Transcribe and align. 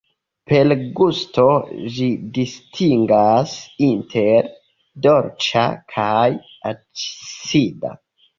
Per 0.51 0.71
gusto 0.99 1.43
ĝi 1.97 2.07
distingas 2.37 3.53
inter 3.89 4.49
dolĉa 5.09 5.67
kaj 5.95 6.25
acida. 6.73 7.95